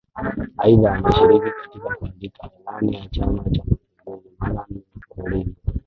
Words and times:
Aidha 0.57 0.89
ameshiriki 0.93 1.51
katika 1.61 1.95
kuandika 1.95 2.49
Ilani 2.59 2.95
ya 2.95 3.07
Chama 3.09 3.43
cha 3.49 3.63
Mapinduzi 3.63 4.29
mara 4.39 4.65
nne 4.69 4.83
mfululizo 4.99 5.53